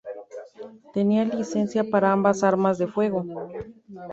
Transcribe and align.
Tenía 0.95 1.25
licencia 1.25 1.83
para 1.87 2.11
ambas 2.11 2.41
armas 2.43 2.79
de 2.79 2.87
fuego. 2.87 3.23